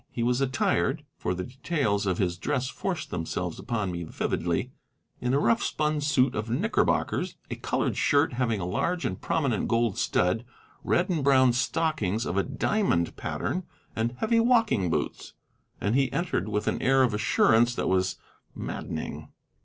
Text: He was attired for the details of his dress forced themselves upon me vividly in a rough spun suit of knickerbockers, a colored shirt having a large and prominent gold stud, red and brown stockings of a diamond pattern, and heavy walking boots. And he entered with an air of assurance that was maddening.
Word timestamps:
He 0.11 0.23
was 0.23 0.41
attired 0.41 1.05
for 1.15 1.35
the 1.35 1.43
details 1.43 2.07
of 2.07 2.17
his 2.17 2.39
dress 2.39 2.69
forced 2.69 3.11
themselves 3.11 3.59
upon 3.59 3.91
me 3.91 4.03
vividly 4.03 4.71
in 5.19 5.31
a 5.31 5.37
rough 5.39 5.61
spun 5.61 6.01
suit 6.01 6.33
of 6.33 6.49
knickerbockers, 6.49 7.35
a 7.51 7.55
colored 7.55 7.95
shirt 7.95 8.33
having 8.33 8.59
a 8.59 8.65
large 8.65 9.05
and 9.05 9.21
prominent 9.21 9.67
gold 9.67 9.99
stud, 9.99 10.43
red 10.83 11.07
and 11.11 11.23
brown 11.23 11.53
stockings 11.53 12.25
of 12.25 12.35
a 12.35 12.41
diamond 12.41 13.15
pattern, 13.15 13.61
and 13.95 14.13
heavy 14.17 14.39
walking 14.39 14.89
boots. 14.89 15.33
And 15.79 15.93
he 15.93 16.11
entered 16.11 16.49
with 16.49 16.67
an 16.67 16.81
air 16.81 17.03
of 17.03 17.13
assurance 17.13 17.75
that 17.75 17.87
was 17.87 18.15
maddening. 18.55 19.29